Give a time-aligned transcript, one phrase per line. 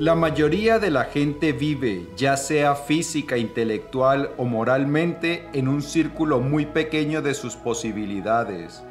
[0.00, 6.40] La mayoría de la gente vive, ya sea física, intelectual o moralmente, en un círculo
[6.40, 8.82] muy pequeño de sus posibilidades.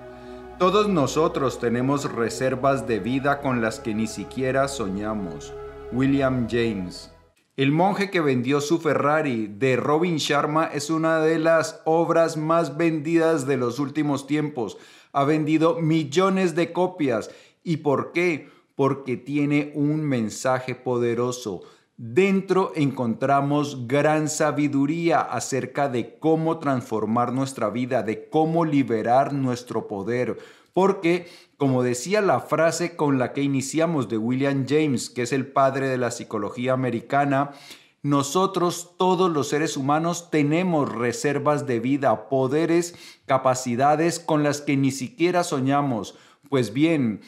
[0.59, 5.51] Todos nosotros tenemos reservas de vida con las que ni siquiera soñamos.
[5.91, 7.11] William James.
[7.57, 12.77] El monje que vendió su Ferrari de Robin Sharma es una de las obras más
[12.77, 14.77] vendidas de los últimos tiempos.
[15.11, 17.31] Ha vendido millones de copias.
[17.63, 18.58] ¿Y por qué?
[18.79, 21.63] Porque tiene un mensaje poderoso.
[21.97, 30.37] Dentro encontramos gran sabiduría acerca de cómo transformar nuestra vida, de cómo liberar nuestro poder.
[30.71, 35.47] Porque, como decía la frase con la que iniciamos de William James, que es el
[35.47, 37.51] padre de la psicología americana,
[38.01, 44.91] nosotros, todos los seres humanos, tenemos reservas de vida, poderes, capacidades con las que ni
[44.91, 46.15] siquiera soñamos.
[46.49, 47.19] Pues bien,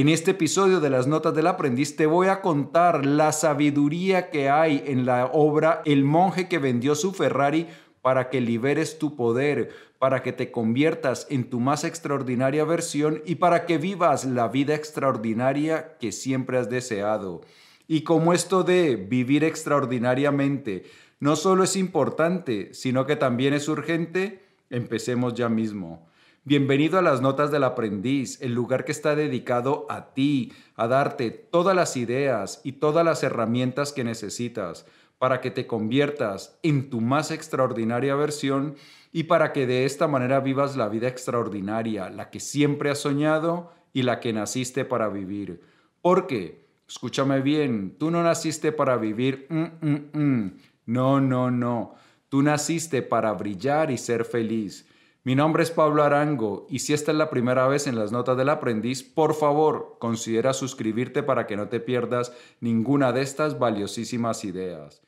[0.00, 4.48] en este episodio de las Notas del Aprendiz te voy a contar la sabiduría que
[4.48, 7.66] hay en la obra El monje que vendió su Ferrari
[8.00, 13.34] para que liberes tu poder, para que te conviertas en tu más extraordinaria versión y
[13.34, 17.40] para que vivas la vida extraordinaria que siempre has deseado.
[17.88, 20.84] Y como esto de vivir extraordinariamente
[21.18, 26.06] no solo es importante, sino que también es urgente, empecemos ya mismo.
[26.44, 31.30] Bienvenido a las Notas del Aprendiz, el lugar que está dedicado a ti, a darte
[31.30, 34.86] todas las ideas y todas las herramientas que necesitas
[35.18, 38.76] para que te conviertas en tu más extraordinaria versión
[39.12, 43.72] y para que de esta manera vivas la vida extraordinaria, la que siempre has soñado
[43.92, 45.60] y la que naciste para vivir.
[46.00, 50.56] Porque, escúchame bien, tú no naciste para vivir, mm, mm, mm.
[50.86, 51.94] no, no, no,
[52.28, 54.86] tú naciste para brillar y ser feliz.
[55.24, 58.36] Mi nombre es Pablo Arango y si esta es la primera vez en las notas
[58.36, 64.44] del aprendiz, por favor considera suscribirte para que no te pierdas ninguna de estas valiosísimas
[64.44, 65.02] ideas.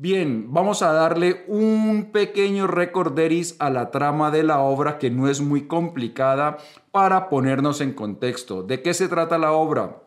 [0.00, 5.28] Bien, vamos a darle un pequeño recorderis a la trama de la obra que no
[5.28, 6.58] es muy complicada
[6.92, 8.62] para ponernos en contexto.
[8.62, 10.04] ¿De qué se trata la obra?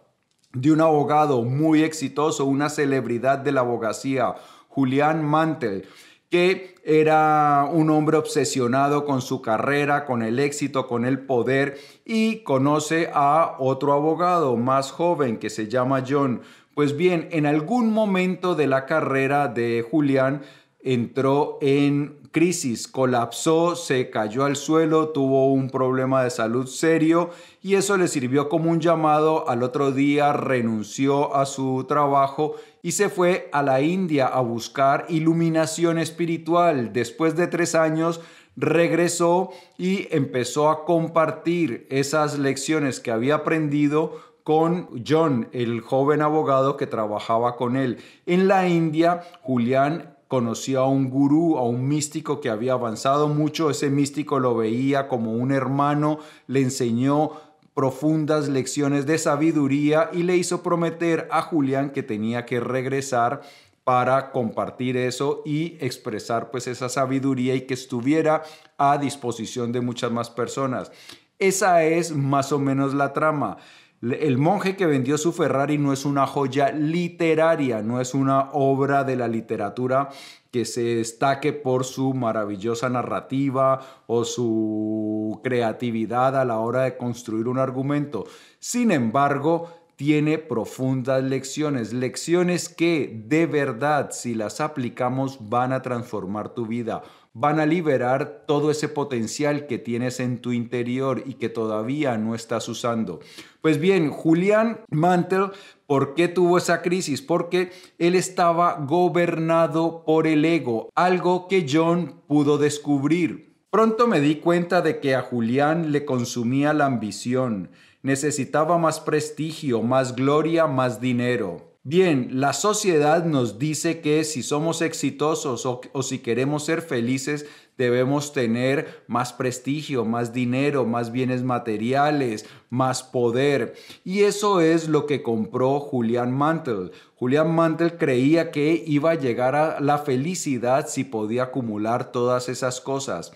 [0.53, 4.35] De un abogado muy exitoso, una celebridad de la abogacía,
[4.69, 5.85] Julián Mantel,
[6.29, 12.43] que era un hombre obsesionado con su carrera, con el éxito, con el poder y
[12.43, 16.41] conoce a otro abogado más joven que se llama John
[16.73, 20.41] pues bien, en algún momento de la carrera de Julián
[20.83, 27.29] entró en crisis, colapsó, se cayó al suelo, tuvo un problema de salud serio
[27.61, 29.49] y eso le sirvió como un llamado.
[29.49, 35.05] Al otro día renunció a su trabajo y se fue a la India a buscar
[35.09, 36.93] iluminación espiritual.
[36.93, 38.21] Después de tres años
[38.55, 46.77] regresó y empezó a compartir esas lecciones que había aprendido con John, el joven abogado
[46.77, 47.97] que trabajaba con él.
[48.25, 53.69] En la India, Julián conoció a un gurú, a un místico que había avanzado mucho.
[53.69, 57.31] Ese místico lo veía como un hermano, le enseñó
[57.73, 63.41] profundas lecciones de sabiduría y le hizo prometer a Julián que tenía que regresar
[63.83, 68.43] para compartir eso y expresar pues esa sabiduría y que estuviera
[68.77, 70.91] a disposición de muchas más personas.
[71.39, 73.57] Esa es más o menos la trama.
[74.01, 79.03] El monje que vendió su Ferrari no es una joya literaria, no es una obra
[79.03, 80.09] de la literatura
[80.49, 87.47] que se destaque por su maravillosa narrativa o su creatividad a la hora de construir
[87.47, 88.25] un argumento.
[88.57, 96.55] Sin embargo, tiene profundas lecciones, lecciones que de verdad si las aplicamos van a transformar
[96.55, 101.49] tu vida van a liberar todo ese potencial que tienes en tu interior y que
[101.49, 103.19] todavía no estás usando.
[103.61, 105.51] Pues bien, Julián Mantel,
[105.87, 107.21] ¿por qué tuvo esa crisis?
[107.21, 113.55] Porque él estaba gobernado por el ego, algo que John pudo descubrir.
[113.69, 117.71] Pronto me di cuenta de que a Julián le consumía la ambición,
[118.01, 121.70] necesitaba más prestigio, más gloria, más dinero.
[121.83, 128.33] Bien, la sociedad nos dice que si somos exitosos o, si queremos ser felices, debemos
[128.33, 133.73] tener más prestigio, más dinero, más bienes materiales, más poder.
[134.03, 136.91] Y eso es lo que compró Julián Mantel.
[137.15, 142.79] Julián Mantel creía que iba a llegar a la felicidad si podía acumular todas esas
[142.79, 143.31] cosas.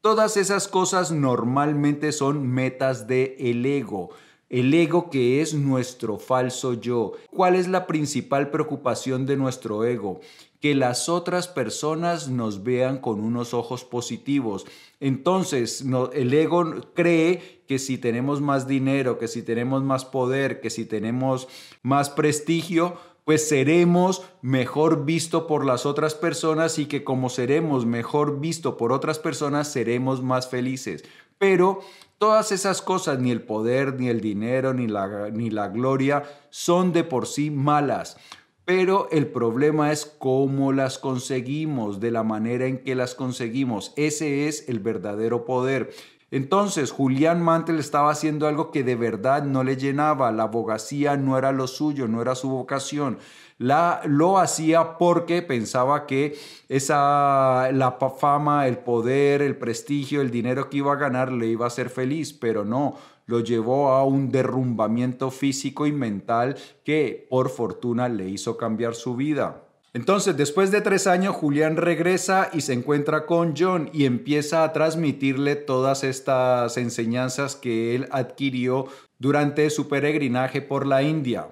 [0.00, 4.10] Todas esas cosas normalmente son metas de el ego.
[4.48, 7.12] El ego que es nuestro falso yo.
[7.30, 10.20] ¿Cuál es la principal preocupación de nuestro ego?
[10.60, 14.66] que las otras personas nos vean con unos ojos positivos.
[15.00, 16.64] Entonces, el ego
[16.94, 21.46] cree que si tenemos más dinero, que si tenemos más poder, que si tenemos
[21.82, 28.38] más prestigio, pues seremos mejor visto por las otras personas y que como seremos mejor
[28.38, 31.04] visto por otras personas, seremos más felices.
[31.38, 31.80] Pero
[32.18, 36.92] todas esas cosas, ni el poder, ni el dinero, ni la, ni la gloria, son
[36.92, 38.16] de por sí malas.
[38.64, 43.92] Pero el problema es cómo las conseguimos, de la manera en que las conseguimos.
[43.96, 45.90] Ese es el verdadero poder.
[46.30, 51.38] Entonces Julián Mantel estaba haciendo algo que de verdad no le llenaba, la abogacía no
[51.38, 53.18] era lo suyo, no era su vocación.
[53.58, 56.36] La, lo hacía porque pensaba que
[56.68, 61.64] esa, la fama, el poder, el prestigio, el dinero que iba a ganar le iba
[61.64, 62.96] a hacer feliz, pero no,
[63.26, 69.16] lo llevó a un derrumbamiento físico y mental que por fortuna le hizo cambiar su
[69.16, 69.65] vida.
[69.96, 74.74] Entonces, después de tres años, Julián regresa y se encuentra con John y empieza a
[74.74, 78.88] transmitirle todas estas enseñanzas que él adquirió
[79.18, 81.48] durante su peregrinaje por la India.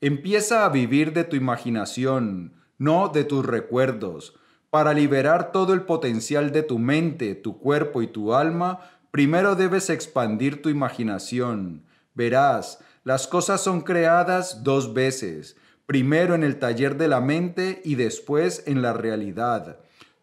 [0.00, 4.36] Empieza a vivir de tu imaginación, no de tus recuerdos.
[4.70, 8.78] Para liberar todo el potencial de tu mente, tu cuerpo y tu alma,
[9.10, 11.82] primero debes expandir tu imaginación.
[12.14, 15.56] Verás, las cosas son creadas dos veces
[15.88, 19.78] primero en el taller de la mente y después en la realidad.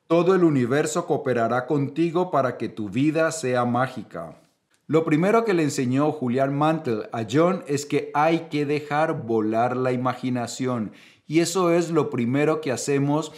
[0.06, 4.40] Todo el universo cooperará contigo para que tu vida sea mágica.
[4.86, 9.76] Lo primero que le enseñó Julián Mantel a John es que hay que dejar volar
[9.76, 10.92] la imaginación.
[11.26, 13.32] Y eso es lo primero que hacemos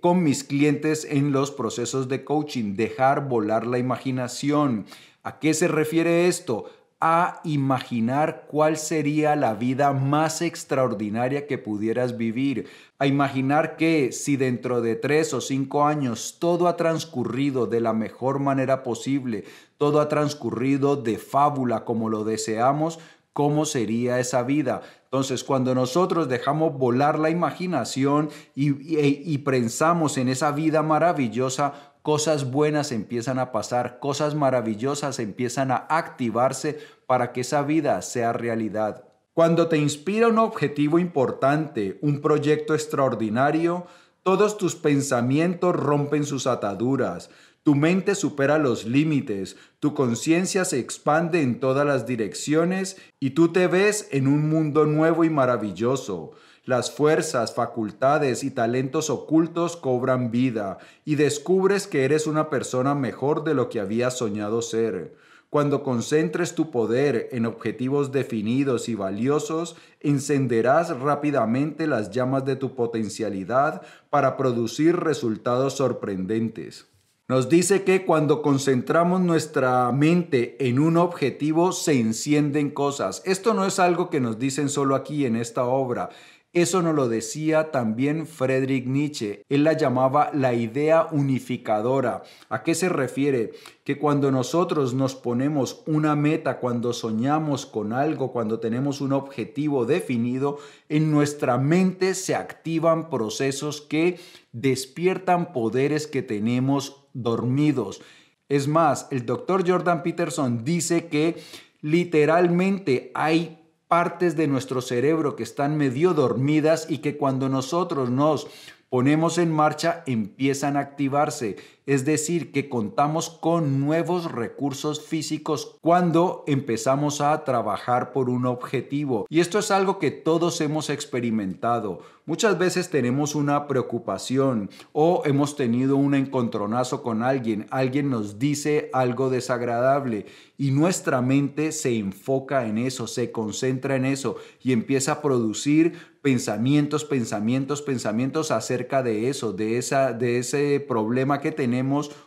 [0.00, 4.86] con mis clientes en los procesos de coaching, dejar volar la imaginación.
[5.22, 6.68] ¿A qué se refiere esto?
[7.00, 12.68] A imaginar cuál sería la vida más extraordinaria que pudieras vivir,
[12.98, 17.92] a imaginar que si dentro de tres o cinco años todo ha transcurrido de la
[17.92, 19.44] mejor manera posible,
[19.76, 22.98] todo ha transcurrido de fábula como lo deseamos,
[23.32, 24.82] ¿cómo sería esa vida?
[25.04, 32.90] Entonces, cuando nosotros dejamos volar la imaginación y, pensamos en esa vida maravillosa, cosas buenas
[32.90, 39.04] empiezan a pasar, cosas maravillosas empiezan a activarse para que esa vida sea realidad.
[39.34, 43.86] Cuando te inspira un objetivo importante, un proyecto extraordinario,
[44.22, 47.28] todos tus pensamientos rompen sus ataduras,
[47.62, 53.52] tu mente supera los límites, tu conciencia se expande en todas las direcciones y tú
[53.52, 56.32] te ves en un mundo nuevo y maravilloso.
[56.68, 60.76] Las fuerzas, facultades y talentos ocultos cobran vida
[61.06, 65.14] y descubres que eres una persona mejor de lo que habías soñado ser.
[65.48, 72.74] Cuando concentres tu poder en objetivos definidos y valiosos, encenderás rápidamente las llamas de tu
[72.74, 73.80] potencialidad
[74.10, 76.86] para producir resultados sorprendentes.
[77.30, 83.20] Nos dice que cuando concentramos nuestra mente en un objetivo se encienden cosas.
[83.26, 86.08] Esto no es algo que nos dicen solo aquí en esta obra.
[86.58, 89.44] Eso nos lo decía también Friedrich Nietzsche.
[89.48, 92.24] Él la llamaba la idea unificadora.
[92.48, 93.52] ¿A qué se refiere?
[93.84, 99.86] Que cuando nosotros nos ponemos una meta, cuando soñamos con algo, cuando tenemos un objetivo
[99.86, 104.18] definido, en nuestra mente se activan procesos que
[104.50, 108.00] despiertan poderes que tenemos dormidos.
[108.48, 111.36] Es más, el doctor Jordan Peterson dice que
[111.82, 113.57] literalmente hay
[113.88, 118.46] partes de nuestro cerebro que están medio dormidas y que cuando nosotros nos
[118.90, 121.56] ponemos en marcha empiezan a activarse.
[121.88, 129.24] Es decir, que contamos con nuevos recursos físicos cuando empezamos a trabajar por un objetivo.
[129.30, 132.00] Y esto es algo que todos hemos experimentado.
[132.26, 137.66] Muchas veces tenemos una preocupación o hemos tenido un encontronazo con alguien.
[137.70, 140.26] Alguien nos dice algo desagradable
[140.58, 145.94] y nuestra mente se enfoca en eso, se concentra en eso y empieza a producir
[146.20, 151.77] pensamientos, pensamientos, pensamientos acerca de eso, de, esa, de ese problema que tenemos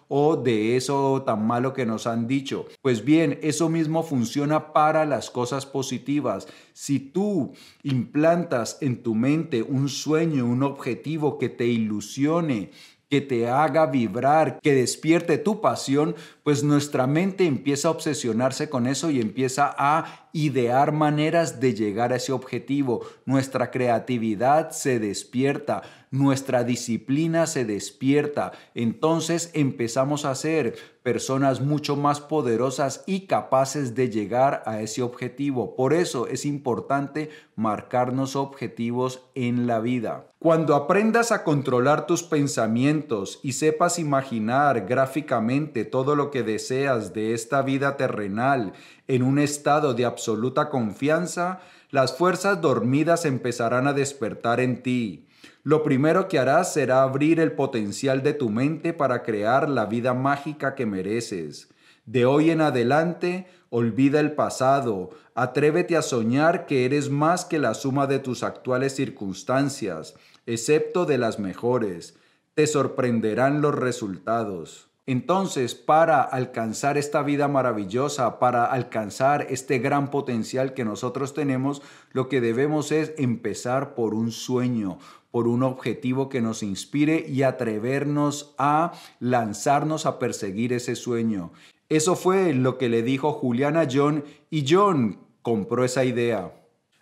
[0.07, 2.65] o de eso tan malo que nos han dicho.
[2.81, 6.47] Pues bien, eso mismo funciona para las cosas positivas.
[6.73, 7.53] Si tú
[7.83, 12.71] implantas en tu mente un sueño, un objetivo que te ilusione,
[13.11, 18.87] que te haga vibrar, que despierte tu pasión, pues nuestra mente empieza a obsesionarse con
[18.87, 23.01] eso y empieza a idear maneras de llegar a ese objetivo.
[23.25, 25.81] Nuestra creatividad se despierta,
[26.11, 34.09] nuestra disciplina se despierta, entonces empezamos a ser personas mucho más poderosas y capaces de
[34.09, 35.75] llegar a ese objetivo.
[35.75, 40.27] Por eso es importante marcarnos objetivos en la vida.
[40.37, 47.33] Cuando aprendas a controlar tus pensamientos y sepas imaginar gráficamente todo lo que deseas de
[47.33, 48.73] esta vida terrenal
[49.07, 55.27] en un estado de absoluta confianza, las fuerzas dormidas empezarán a despertar en ti.
[55.63, 60.15] Lo primero que harás será abrir el potencial de tu mente para crear la vida
[60.15, 61.69] mágica que mereces.
[62.05, 67.75] De hoy en adelante, olvida el pasado, atrévete a soñar que eres más que la
[67.75, 70.15] suma de tus actuales circunstancias,
[70.47, 72.17] excepto de las mejores.
[72.55, 74.91] Te sorprenderán los resultados.
[75.07, 82.29] Entonces, para alcanzar esta vida maravillosa, para alcanzar este gran potencial que nosotros tenemos, lo
[82.29, 84.99] que debemos es empezar por un sueño,
[85.31, 91.51] por un objetivo que nos inspire y atrevernos a lanzarnos a perseguir ese sueño.
[91.89, 96.53] Eso fue lo que le dijo Julián a John y John compró esa idea.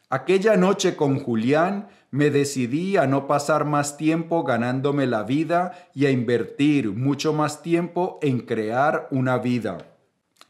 [0.10, 6.08] Aquella noche con Julián me decidí a no pasar más tiempo ganándome la vida y
[6.08, 9.99] a invertir mucho más tiempo en crear una vida.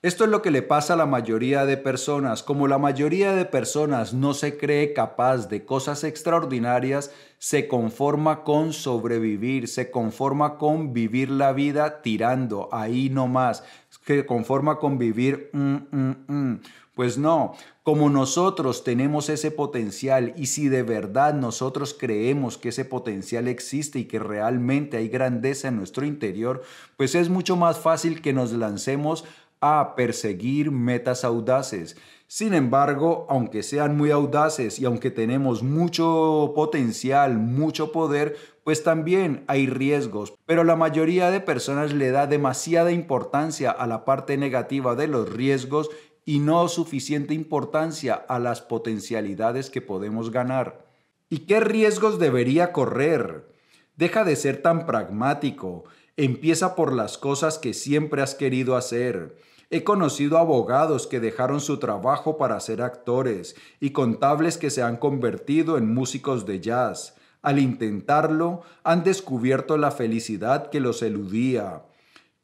[0.01, 2.41] Esto es lo que le pasa a la mayoría de personas.
[2.41, 8.72] Como la mayoría de personas no se cree capaz de cosas extraordinarias, se conforma con
[8.72, 13.65] sobrevivir, se conforma con vivir la vida tirando ahí nomás,
[14.06, 15.50] se conforma con vivir...
[15.51, 16.60] Mm, mm, mm.
[17.00, 17.53] Pues no,
[17.84, 24.00] como nosotros tenemos ese potencial y si de verdad nosotros creemos que ese potencial existe
[24.00, 26.62] y que realmente hay grandeza en nuestro interior,
[26.98, 29.24] pues es mucho más fácil que nos lancemos
[29.62, 31.98] a perseguir metas audaces.
[32.28, 39.44] Sin embargo, aunque sean muy audaces y aunque tenemos mucho potencial, mucho poder, pues también
[39.48, 40.36] hay riesgos.
[40.46, 45.34] Pero la mayoría de personas le da demasiada importancia a la parte negativa de los
[45.34, 45.89] riesgos
[46.24, 50.86] y no suficiente importancia a las potencialidades que podemos ganar.
[51.28, 53.51] ¿Y qué riesgos debería correr?
[53.96, 55.86] Deja de ser tan pragmático.
[56.16, 59.49] Empieza por las cosas que siempre has querido hacer.
[59.71, 64.97] He conocido abogados que dejaron su trabajo para ser actores y contables que se han
[64.97, 67.15] convertido en músicos de jazz.
[67.43, 71.83] Al intentarlo, han descubierto la felicidad que los eludía.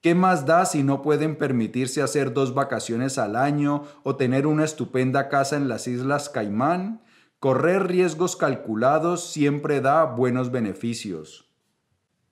[0.01, 4.63] ¿Qué más da si no pueden permitirse hacer dos vacaciones al año o tener una
[4.63, 7.01] estupenda casa en las Islas Caimán?
[7.39, 11.49] Correr riesgos calculados siempre da buenos beneficios.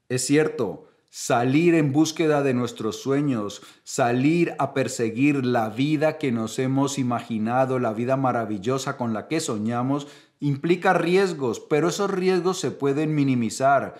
[0.07, 0.85] Es cierto,
[1.15, 7.77] salir en búsqueda de nuestros sueños, salir a perseguir la vida que nos hemos imaginado,
[7.77, 10.07] la vida maravillosa con la que soñamos,
[10.39, 13.93] implica riesgos, pero esos riesgos se pueden minimizar.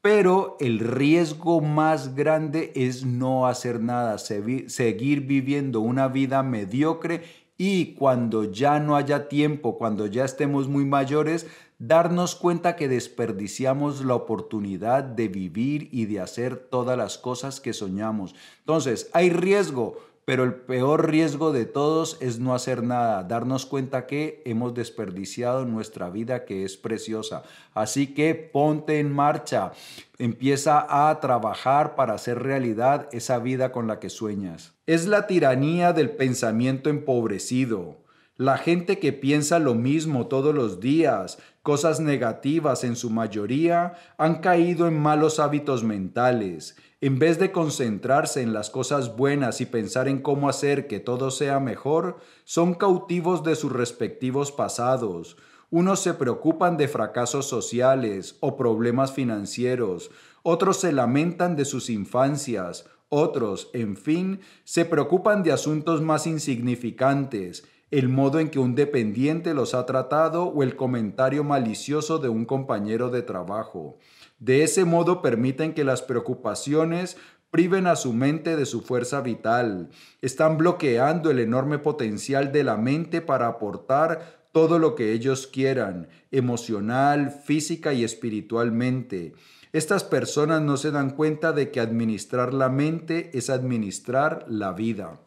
[0.00, 7.22] Pero el riesgo más grande es no hacer nada, seguir viviendo una vida mediocre
[7.56, 11.46] y cuando ya no haya tiempo, cuando ya estemos muy mayores,
[11.78, 17.72] darnos cuenta que desperdiciamos la oportunidad de vivir y de hacer todas las cosas que
[17.72, 18.34] soñamos.
[18.60, 24.06] Entonces, hay riesgo, pero el peor riesgo de todos es no hacer nada, darnos cuenta
[24.06, 27.44] que hemos desperdiciado nuestra vida que es preciosa.
[27.74, 29.72] Así que ponte en marcha,
[30.18, 34.72] empieza a trabajar para hacer realidad esa vida con la que sueñas.
[34.86, 38.05] Es la tiranía del pensamiento empobrecido.
[38.38, 44.42] La gente que piensa lo mismo todos los días, cosas negativas en su mayoría, han
[44.42, 46.76] caído en malos hábitos mentales.
[47.00, 51.30] En vez de concentrarse en las cosas buenas y pensar en cómo hacer que todo
[51.30, 55.38] sea mejor, son cautivos de sus respectivos pasados.
[55.70, 60.10] Unos se preocupan de fracasos sociales o problemas financieros,
[60.42, 67.64] otros se lamentan de sus infancias, otros, en fin, se preocupan de asuntos más insignificantes,
[67.90, 72.44] el modo en que un dependiente los ha tratado o el comentario malicioso de un
[72.44, 73.98] compañero de trabajo.
[74.38, 77.16] De ese modo permiten que las preocupaciones
[77.50, 79.88] priven a su mente de su fuerza vital.
[80.20, 86.08] Están bloqueando el enorme potencial de la mente para aportar todo lo que ellos quieran,
[86.30, 89.34] emocional, física y espiritualmente.
[89.72, 95.20] Estas personas no se dan cuenta de que administrar la mente es administrar la vida.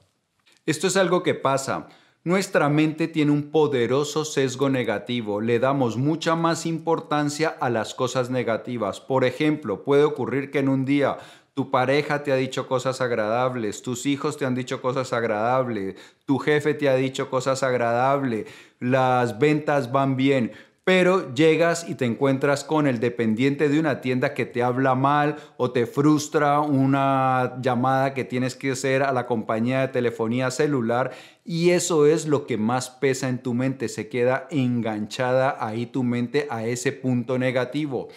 [0.66, 1.88] Esto es algo que pasa.
[2.26, 8.30] Nuestra mente tiene un poderoso sesgo negativo, le damos mucha más importancia a las cosas
[8.30, 9.00] negativas.
[9.00, 11.18] Por ejemplo, puede ocurrir que en un día
[11.54, 15.96] tu pareja te ha dicho cosas agradables, tus hijos te han dicho cosas agradables,
[16.26, 18.48] tu jefe te ha dicho cosas agradables,
[18.82, 20.52] las ventas van bien,
[20.90, 25.36] pero llegas y te encuentras con el dependiente de una tienda que te habla mal
[25.56, 31.12] o te frustra una llamada que tienes que hacer a la compañía de telefonía celular
[31.46, 36.02] y eso es lo que más pesa en tu mente, se queda enganchada ahí tu
[36.02, 38.08] mente a ese punto negativo.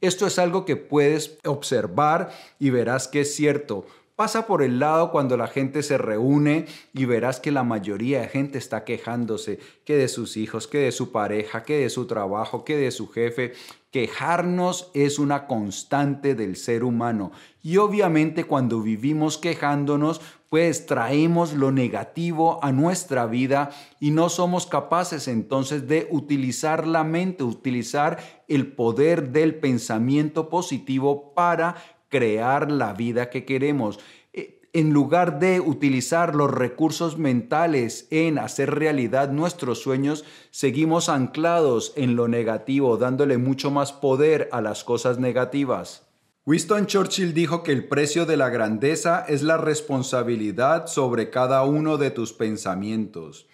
[0.00, 3.84] Esto es algo que puedes observar y verás que es cierto.
[4.16, 8.28] Pasa por el lado cuando la gente se reúne y verás que la mayoría de
[8.28, 12.64] gente está quejándose, que de sus hijos, que de su pareja, que de su trabajo,
[12.64, 13.54] que de su jefe.
[13.90, 17.32] Quejarnos es una constante del ser humano.
[17.60, 24.66] Y obviamente cuando vivimos quejándonos, pues traemos lo negativo a nuestra vida y no somos
[24.66, 31.74] capaces entonces de utilizar la mente, utilizar el poder del pensamiento positivo para
[32.14, 33.98] crear la vida que queremos.
[34.32, 41.92] Eh, en lugar de utilizar los recursos mentales en hacer realidad nuestros sueños, seguimos anclados
[41.96, 46.06] en lo negativo, dándole mucho más poder a las cosas negativas.
[46.46, 51.96] Winston Churchill dijo que el precio de la grandeza es la responsabilidad sobre cada uno
[51.96, 53.48] de tus pensamientos.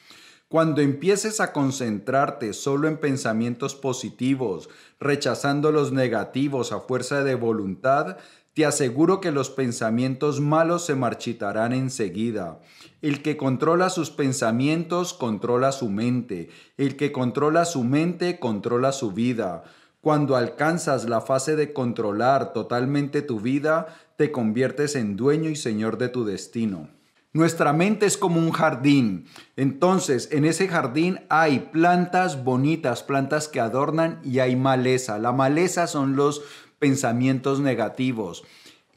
[0.50, 8.16] Cuando empieces a concentrarte solo en pensamientos positivos, rechazando los negativos a fuerza de voluntad,
[8.54, 12.60] te aseguro que los pensamientos malos se marchitarán enseguida.
[13.00, 16.50] El que controla sus pensamientos controla su mente.
[16.76, 19.62] El que controla su mente controla su vida.
[20.00, 25.96] Cuando alcanzas la fase de controlar totalmente tu vida, te conviertes en dueño y señor
[25.98, 26.88] de tu destino.
[27.32, 29.26] Nuestra mente es como un jardín.
[29.54, 35.18] Entonces, en ese jardín hay plantas bonitas, plantas que adornan y hay maleza.
[35.20, 36.42] La maleza son los
[36.80, 38.42] pensamientos negativos.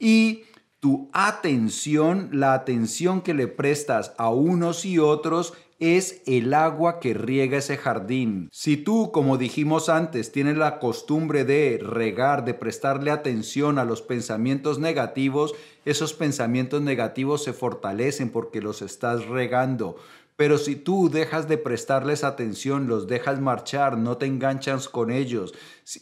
[0.00, 0.42] Y
[0.80, 7.14] tu atención, la atención que le prestas a unos y otros, es el agua que
[7.14, 8.48] riega ese jardín.
[8.52, 14.00] Si tú, como dijimos antes, tienes la costumbre de regar, de prestarle atención a los
[14.00, 19.96] pensamientos negativos, esos pensamientos negativos se fortalecen porque los estás regando.
[20.36, 25.54] Pero si tú dejas de prestarles atención, los dejas marchar, no te enganchas con ellos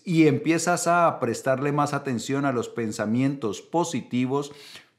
[0.04, 4.52] y empiezas a prestarle más atención a los pensamientos positivos,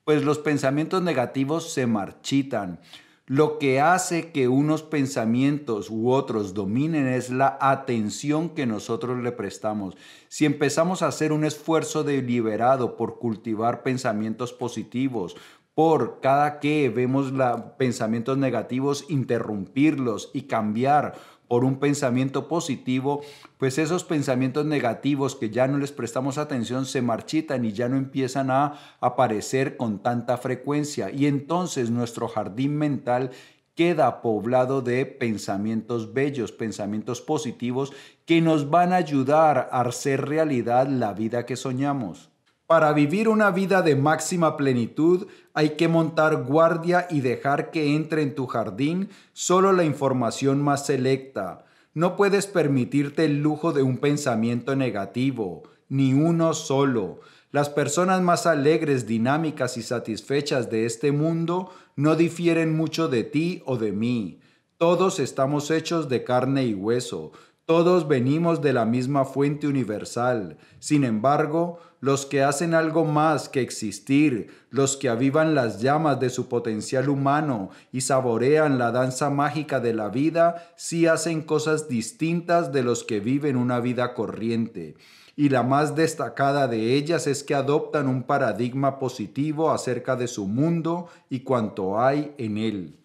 [0.04, 2.80] pues los pensamientos negativos se marchitan.
[3.26, 9.32] Lo que hace que unos pensamientos u otros dominen es la atención que nosotros le
[9.32, 9.96] prestamos.
[10.28, 15.38] Si empezamos a hacer un esfuerzo deliberado por cultivar pensamientos positivos,
[15.76, 21.16] por cada que vemos la, pensamientos negativos, interrumpirlos y cambiar
[21.48, 23.22] por un pensamiento positivo,
[23.58, 27.98] pues esos pensamientos negativos que ya no les prestamos atención se marchitan y ya no
[27.98, 31.12] empiezan a aparecer con tanta frecuencia.
[31.12, 33.32] Y entonces nuestro jardín mental
[33.76, 37.92] queda poblado de pensamientos bellos, pensamientos positivos
[38.26, 42.30] que nos van a ayudar a hacer realidad la vida que soñamos.
[42.66, 48.24] Para vivir una vida de máxima plenitud hay que montar guardia y dejar que entre
[48.24, 51.66] en tu jardín solo la información más selecta.
[51.94, 57.20] No puedes permitirte el lujo de un pensamiento negativo, ni uno solo.
[57.52, 63.62] Las personas más alegres, dinámicas y satisfechas de este mundo no difieren mucho de ti
[63.66, 64.40] o de mí.
[64.80, 67.32] Todos estamos hechos de carne y hueso.
[67.66, 70.58] Todos venimos de la misma fuente universal.
[70.80, 76.30] Sin embargo, los que hacen algo más que existir, los que avivan las llamas de
[76.30, 82.74] su potencial humano y saborean la danza mágica de la vida, sí hacen cosas distintas
[82.74, 84.96] de los que viven una vida corriente.
[85.38, 90.48] Y la más destacada de ellas es que adoptan un paradigma positivo acerca de su
[90.48, 93.03] mundo y cuanto hay en él.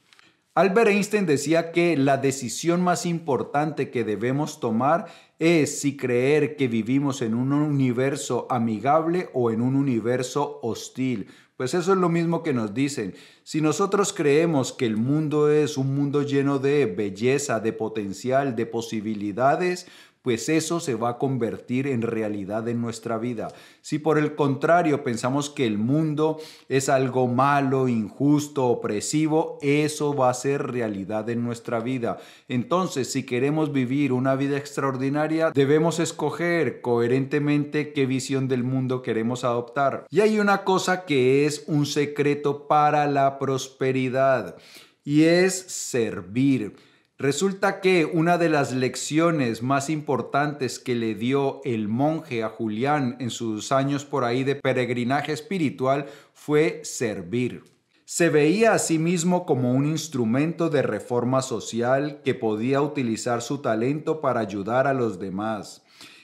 [0.59, 5.07] Albert Einstein decía que la decisión más importante que debemos tomar
[5.39, 11.29] es si creer que vivimos en un universo amigable o en un universo hostil.
[11.57, 13.15] Pues eso es lo mismo que nos dicen.
[13.45, 18.67] Si nosotros creemos que el mundo es un mundo lleno de belleza, de potencial, de
[18.67, 19.87] posibilidades,
[20.29, 23.49] pues eso se va a convertir en realidad en nuestra vida.
[23.81, 26.39] Si por el contrario pensamos que el mundo
[26.69, 32.19] es algo malo, injusto, opresivo, eso va a ser realidad en nuestra vida.
[32.47, 39.45] Entonces, si queremos vivir una vida extraordinaria, debemos escoger coherentemente qué visión del mundo queremos
[39.45, 40.05] adoptar.
[40.11, 44.57] Y hay una cosa que es un secreto para la prosperidad
[45.05, 46.77] y es servir.
[47.21, 53.17] Resulta que una de las lecciones más importantes que le dio el monje a Julián
[53.19, 57.65] en sus años por ahí de peregrinaje espiritual fue servir.
[58.05, 63.59] Se veía a sí mismo como un instrumento de reforma social que podía utilizar su
[63.59, 65.83] talento para ayudar a los demás.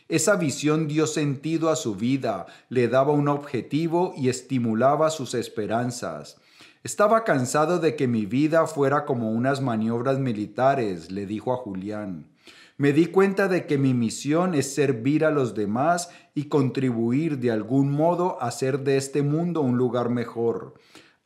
[0.09, 6.37] Esa visión dio sentido a su vida, le daba un objetivo y estimulaba sus esperanzas.
[6.85, 12.27] Estaba cansado de que mi vida fuera como unas maniobras militares, le dijo a Julián.
[12.77, 17.51] Me di cuenta de que mi misión es servir a los demás y contribuir de
[17.51, 20.75] algún modo a hacer de este mundo un lugar mejor.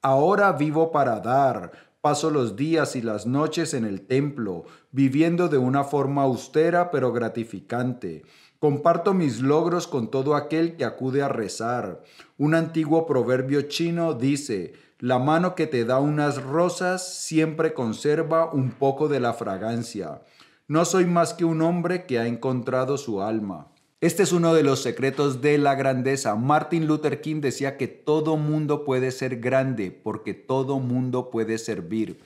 [0.01, 5.59] Ahora vivo para dar, paso los días y las noches en el templo, viviendo de
[5.59, 8.23] una forma austera pero gratificante.
[8.61, 12.05] Comparto mis logros con todo aquel que acude a rezar.
[12.37, 18.73] Un antiguo proverbio chino dice, la mano que te da unas rosas siempre conserva un
[18.73, 20.23] poco de la fragancia.
[20.67, 23.69] No soy más que un hombre que ha encontrado su alma.
[24.01, 26.35] Este es uno de los secretos de la grandeza.
[26.35, 32.21] Martin Luther King decía que todo mundo puede ser grande porque todo mundo puede servir.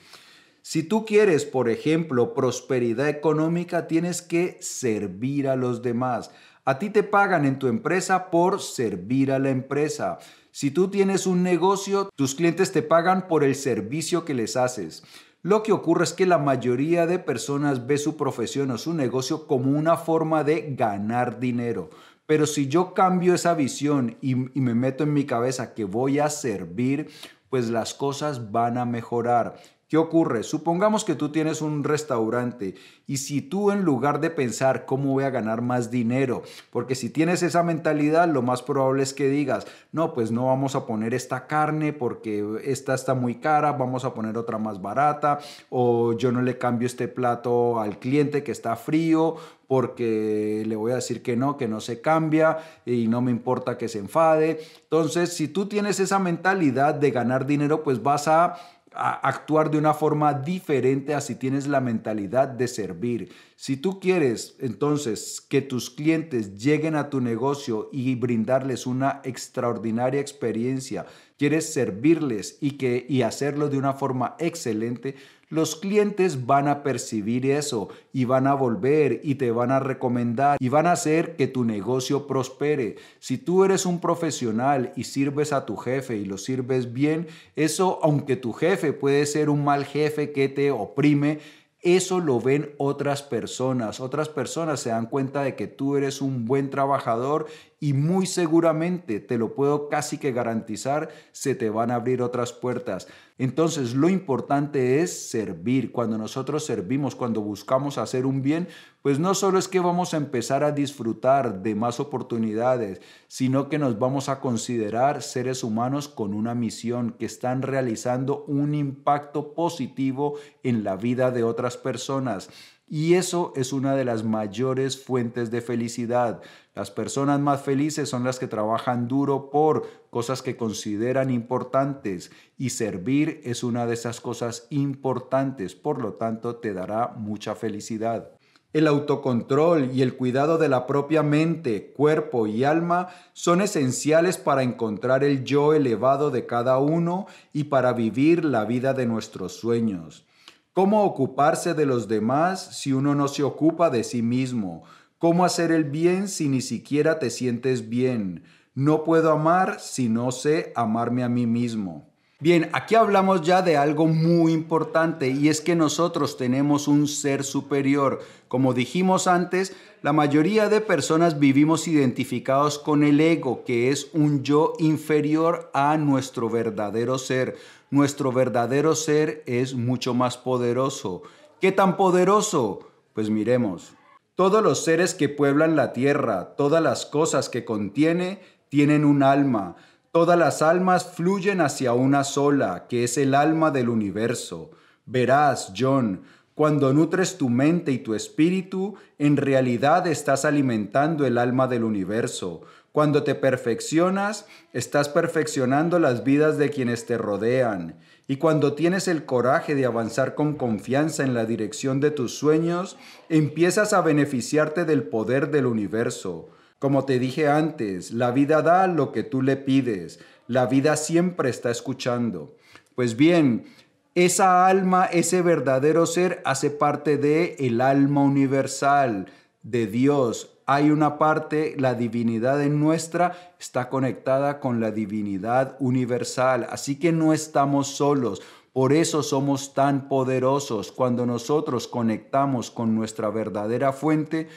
[0.63, 6.31] Si tú quieres, por ejemplo, prosperidad económica, tienes que servir a los demás.
[6.65, 10.19] A ti te pagan en tu empresa por servir a la empresa.
[10.55, 15.03] Si tú tienes un negocio, tus clientes te pagan por el servicio que les haces.
[15.41, 19.47] Lo que ocurre es que la mayoría de personas ve su profesión o su negocio
[19.47, 21.89] como una forma de ganar dinero.
[22.27, 26.29] Pero si yo cambio esa visión y, me meto en mi cabeza que voy a
[26.29, 27.09] servir,
[27.49, 29.55] pues las cosas van a mejorar.
[29.93, 30.41] ¿Qué ocurre?
[30.41, 32.73] Supongamos que tú tienes un restaurante
[33.05, 37.11] y si tú en lugar de pensar cómo voy a ganar más dinero, porque si
[37.11, 41.13] tienes esa mentalidad, lo más probable es que digas, no, pues no vamos a poner
[41.13, 45.37] esta carne porque esta está muy cara, vamos a poner otra más barata,
[45.69, 49.35] o yo no le cambio este plato al cliente que está frío
[49.67, 53.77] porque le voy a decir que no, que no se cambia y no me importa
[53.77, 54.59] que se enfade.
[54.85, 58.55] Entonces, si tú tienes esa mentalidad de ganar dinero, pues vas a
[58.95, 63.31] actuar de una forma diferente a si tienes la mentalidad de servir.
[63.55, 70.21] Si tú quieres entonces que tus clientes lleguen a tu negocio y brindarles una extraordinaria
[70.21, 71.05] experiencia,
[71.37, 75.15] quieres servirles y que y hacerlo de una forma excelente,
[75.53, 80.57] los clientes van a percibir eso y van a volver y te van a recomendar
[80.59, 82.95] y van a hacer que tu negocio prospere.
[83.19, 87.99] Si tú eres un profesional y sirves a tu jefe y lo sirves bien, eso
[88.01, 91.37] aunque tu jefe puede ser un mal jefe que te oprime,
[91.83, 93.99] eso lo ven otras personas.
[93.99, 97.45] Otras personas se dan cuenta de que tú eres un buen trabajador
[97.83, 102.53] y muy seguramente, te lo puedo casi que garantizar, se te van a abrir otras
[102.53, 103.09] puertas.
[103.37, 105.91] Entonces lo importante es servir.
[105.91, 108.69] Cuando nosotros servimos, cuando buscamos hacer un bien,
[109.01, 113.79] pues no solo es que vamos a empezar a disfrutar de más oportunidades, sino que
[113.79, 120.35] nos vamos a considerar seres humanos con una misión que están realizando un impacto positivo
[120.63, 122.49] en la vida de otras personas.
[122.95, 126.43] Y eso es una de las mayores fuentes de felicidad.
[126.75, 132.69] Las personas más felices son las que trabajan duro por cosas que consideran importantes y
[132.69, 138.29] servir es una de esas cosas importantes, por lo tanto te dará mucha felicidad.
[138.73, 144.61] El autocontrol y el cuidado de la propia mente, cuerpo y alma son esenciales para
[144.61, 150.27] encontrar el yo elevado de cada uno y para vivir la vida de nuestros sueños.
[150.73, 154.81] ¿Cómo ocuparse de los demás si uno no se ocupa de sí mismo?
[155.19, 158.43] ¿Cómo hacer el bien si ni siquiera te sientes bien?
[158.73, 162.09] No puedo amar si no sé amarme a mí mismo.
[162.39, 167.43] Bien, aquí hablamos ya de algo muy importante y es que nosotros tenemos un ser
[167.43, 168.21] superior.
[168.47, 174.43] Como dijimos antes, la mayoría de personas vivimos identificados con el ego, que es un
[174.43, 177.55] yo inferior a nuestro verdadero ser.
[177.93, 181.21] Nuestro verdadero ser es mucho más poderoso.
[181.61, 182.79] ¿Qué tan poderoso?
[183.13, 183.93] Pues miremos.
[184.33, 189.75] Todos los seres que pueblan la tierra, todas las cosas que contiene, tienen un alma
[190.13, 194.69] Todas las almas fluyen hacia una sola, que es el alma del universo.
[195.07, 196.21] Verás, John,
[196.53, 202.61] cuando nutres tu mente y tu espíritu, en realidad estás alimentando el alma del universo.
[202.93, 207.95] Cuando te perfeccionas, estás perfeccionando las vidas de quienes te rodean.
[208.27, 212.95] Y cuando tienes el coraje de avanzar con confianza en la dirección de tus sueños,
[213.29, 216.49] empiezas a beneficiarte del poder del universo.
[216.77, 220.19] Como te dije antes, la vida da lo que tú le pides.
[220.45, 222.55] La vida siempre está escuchando.
[222.93, 223.65] Pues bien,
[224.13, 229.31] esa alma, ese verdadero ser hace parte de el alma universal
[229.63, 230.52] de Dios.
[230.65, 237.11] Hay una parte, la divinidad en nuestra está conectada con la divinidad universal, así que
[237.11, 238.41] no estamos solos.
[238.71, 240.91] Por eso somos tan poderosos.
[240.91, 244.47] Cuando nosotros conectamos con nuestra verdadera fuente,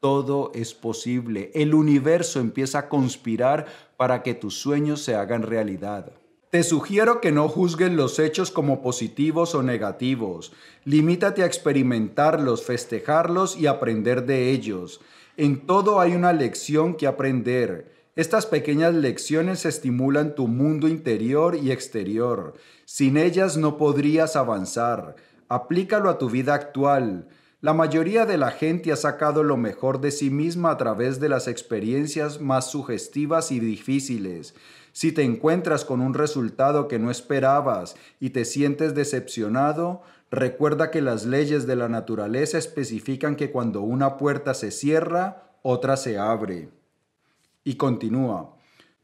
[0.00, 1.50] todo es posible.
[1.54, 3.66] El universo empieza a conspirar
[3.96, 6.12] para que tus sueños se hagan realidad.
[6.50, 10.52] Te sugiero que no juzgues los hechos como positivos o negativos.
[10.84, 15.02] Limítate a experimentarlos, festejarlos y aprender de ellos.
[15.38, 17.92] En todo hay una lección que aprender.
[18.16, 22.54] Estas pequeñas lecciones estimulan tu mundo interior y exterior.
[22.86, 25.14] Sin ellas no podrías avanzar.
[25.48, 27.28] Aplícalo a tu vida actual.
[27.60, 31.28] La mayoría de la gente ha sacado lo mejor de sí misma a través de
[31.28, 34.56] las experiencias más sugestivas y difíciles.
[34.90, 41.02] Si te encuentras con un resultado que no esperabas y te sientes decepcionado, recuerda que
[41.02, 46.68] las leyes de la naturaleza especifican que cuando una puerta se cierra, otra se abre.
[47.64, 48.54] Y continúa.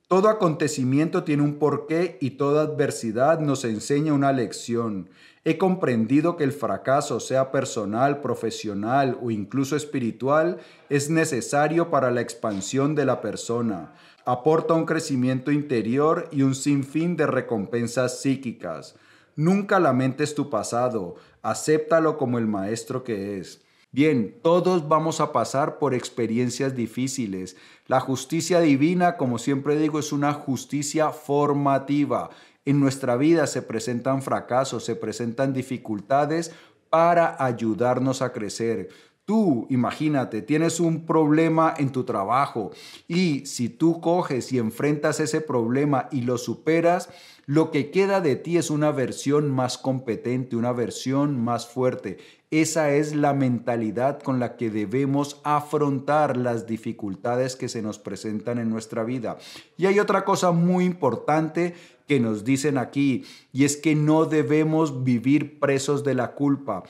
[0.06, 5.08] Todo acontecimiento tiene un porqué y toda adversidad nos enseña una lección.
[5.44, 10.58] He comprendido que el fracaso, sea personal, profesional o incluso espiritual,
[10.88, 13.94] es necesario para la expansión de la persona.
[14.26, 18.96] Aporta un crecimiento interior y un sinfín de recompensas psíquicas.
[19.36, 23.62] Nunca lamentes tu pasado, acéptalo como el maestro que es.
[23.90, 27.56] Bien, todos vamos a pasar por experiencias difíciles.
[27.86, 32.30] La justicia divina, como siempre digo, es una justicia formativa.
[32.64, 36.52] En nuestra vida se presentan fracasos, se presentan dificultades
[36.90, 38.88] para ayudarnos a crecer.
[39.26, 42.72] Tú, imagínate, tienes un problema en tu trabajo
[43.08, 47.08] y si tú coges y enfrentas ese problema y lo superas,
[47.46, 52.18] lo que queda de ti es una versión más competente, una versión más fuerte.
[52.50, 58.58] Esa es la mentalidad con la que debemos afrontar las dificultades que se nos presentan
[58.58, 59.38] en nuestra vida.
[59.78, 61.74] Y hay otra cosa muy importante
[62.06, 66.84] que nos dicen aquí, y es que no debemos vivir presos de la culpa.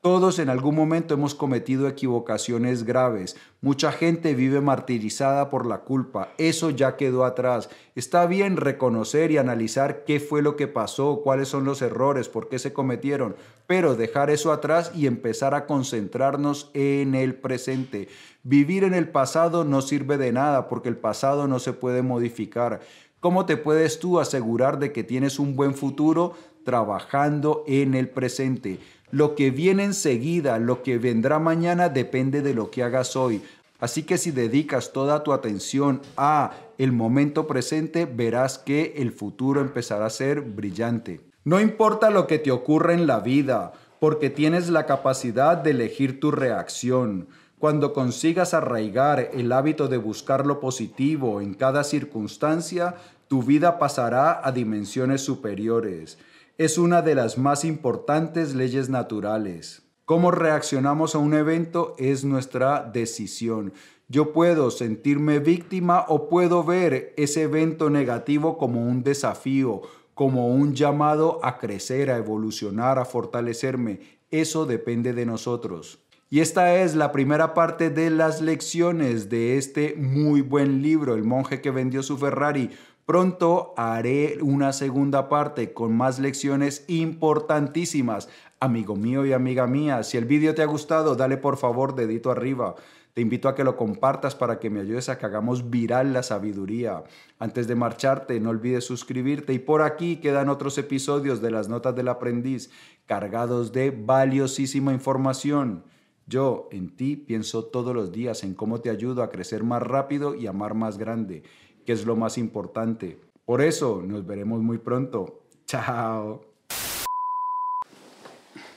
[0.00, 3.36] Todos en algún momento hemos cometido equivocaciones graves.
[3.60, 6.28] Mucha gente vive martirizada por la culpa.
[6.38, 7.68] Eso ya quedó atrás.
[7.96, 12.48] Está bien reconocer y analizar qué fue lo que pasó, cuáles son los errores, por
[12.48, 13.34] qué se cometieron,
[13.66, 18.08] pero dejar eso atrás y empezar a concentrarnos en el presente.
[18.44, 22.80] Vivir en el pasado no sirve de nada porque el pasado no se puede modificar.
[23.18, 28.78] ¿Cómo te puedes tú asegurar de que tienes un buen futuro trabajando en el presente?
[29.10, 33.40] Lo que viene enseguida, lo que vendrá mañana depende de lo que hagas hoy.
[33.78, 39.60] Así que si dedicas toda tu atención a el momento presente, verás que el futuro
[39.60, 41.20] empezará a ser brillante.
[41.44, 46.18] No importa lo que te ocurra en la vida, porque tienes la capacidad de elegir
[46.18, 47.28] tu reacción.
[47.60, 52.96] Cuando consigas arraigar el hábito de buscar lo positivo en cada circunstancia,
[53.28, 56.18] tu vida pasará a dimensiones superiores
[56.58, 59.82] es una de las más importantes leyes naturales.
[60.06, 63.74] Cómo reaccionamos a un evento es nuestra decisión.
[64.08, 69.82] Yo puedo sentirme víctima o puedo ver ese evento negativo como un desafío,
[70.14, 74.00] como un llamado a crecer, a evolucionar, a fortalecerme.
[74.30, 75.98] Eso depende de nosotros.
[76.30, 81.24] Y esta es la primera parte de las lecciones de este muy buen libro, El
[81.24, 82.70] monje que vendió su Ferrari.
[83.06, 88.28] Pronto haré una segunda parte con más lecciones importantísimas.
[88.58, 92.32] Amigo mío y amiga mía, si el vídeo te ha gustado, dale por favor dedito
[92.32, 92.74] arriba.
[93.14, 96.24] Te invito a que lo compartas para que me ayudes a que hagamos viral la
[96.24, 97.04] sabiduría.
[97.38, 101.94] Antes de marcharte, no olvides suscribirte y por aquí quedan otros episodios de las notas
[101.94, 102.72] del aprendiz
[103.06, 105.84] cargados de valiosísima información.
[106.26, 110.34] Yo en ti pienso todos los días en cómo te ayudo a crecer más rápido
[110.34, 111.44] y amar más grande
[111.86, 113.18] que es lo más importante.
[113.46, 115.44] Por eso nos veremos muy pronto.
[115.66, 116.44] Chao.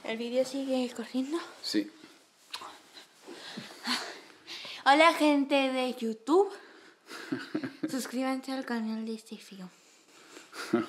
[0.03, 1.37] ¿El vídeo sigue corriendo?
[1.61, 1.91] Sí.
[4.85, 6.49] Hola gente de YouTube.
[7.89, 9.69] Suscríbanse al canal de este fío.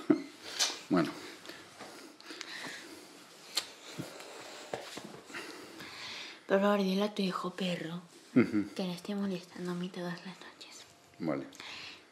[0.90, 1.10] bueno.
[6.46, 8.02] Por favor, dile a tu hijo perro
[8.34, 10.84] que no esté molestando a mí todas las noches.
[11.18, 11.46] Vale.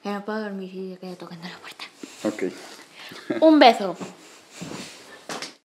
[0.04, 1.84] Ya no puedo dormir si se queda tocando la puerta.
[2.24, 3.42] Ok.
[3.42, 3.96] Un beso.